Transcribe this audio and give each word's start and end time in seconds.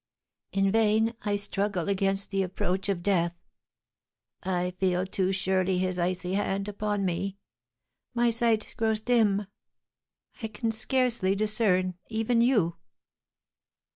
In 0.51 0.71
vain 0.71 1.13
I 1.25 1.35
struggle 1.35 1.87
against 1.87 2.31
the 2.31 2.41
approach 2.41 2.89
of 2.89 3.03
Death. 3.03 3.37
I 4.41 4.71
feel 4.79 5.05
too 5.05 5.31
surely 5.31 5.77
his 5.77 5.99
icy 5.99 6.33
hand 6.33 6.67
upon 6.67 7.05
me; 7.05 7.37
my 8.15 8.31
sight 8.31 8.73
grows 8.77 8.99
dim; 8.99 9.45
I 10.41 10.47
can 10.47 10.71
scarcely 10.71 11.35
discern 11.35 11.99
even 12.09 12.41
you." 12.41 12.77